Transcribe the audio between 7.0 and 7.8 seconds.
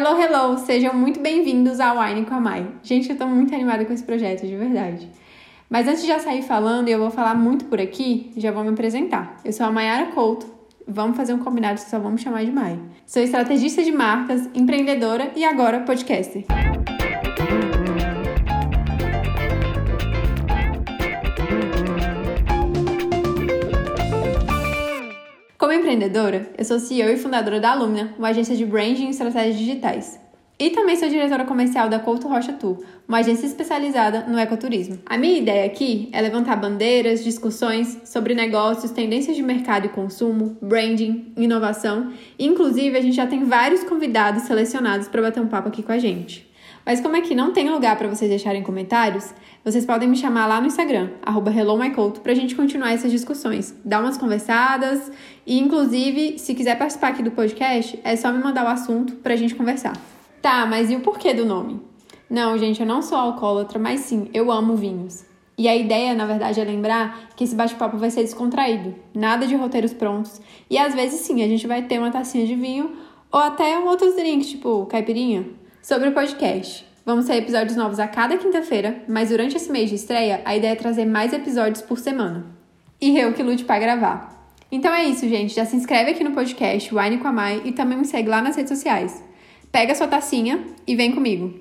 vou falar muito por